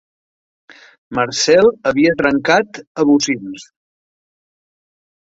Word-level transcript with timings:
Marcel 1.19 1.69
havia 1.91 2.15
trencat 2.23 2.83
a 3.05 3.09
bocins. 3.13 3.71